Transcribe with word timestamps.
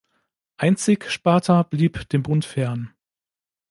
Einzig 0.57 1.11
Sparta 1.11 1.61
blieb 1.61 2.09
dem 2.09 2.23
Bund 2.23 2.43
fern. 2.43 2.89